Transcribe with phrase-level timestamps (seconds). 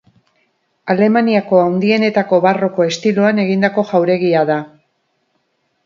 [0.93, 4.61] Alemaniako handienetako Barroko estiloan egindako Jauregia da.